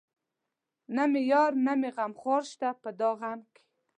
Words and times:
نه 0.95 1.03
مې 1.11 1.21
يار 1.31 1.51
نه 1.65 1.73
مې 1.79 1.89
غمخوار 1.95 2.43
شته 2.51 2.67
په 2.81 2.89
دا 2.99 3.09
غم 3.19 3.41
کې 3.53 3.63